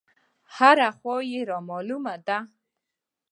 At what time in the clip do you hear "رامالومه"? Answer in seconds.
1.49-2.15